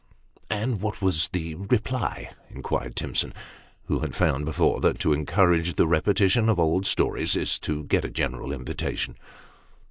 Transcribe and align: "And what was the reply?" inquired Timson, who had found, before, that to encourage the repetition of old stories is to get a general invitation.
"And 0.49 0.81
what 0.81 0.99
was 0.99 1.27
the 1.31 1.53
reply?" 1.53 2.31
inquired 2.49 2.95
Timson, 2.95 3.35
who 3.85 3.99
had 3.99 4.15
found, 4.15 4.45
before, 4.45 4.81
that 4.81 4.97
to 5.01 5.13
encourage 5.13 5.75
the 5.75 5.85
repetition 5.85 6.49
of 6.49 6.59
old 6.59 6.87
stories 6.87 7.35
is 7.35 7.59
to 7.59 7.83
get 7.83 8.03
a 8.03 8.09
general 8.09 8.51
invitation. 8.51 9.15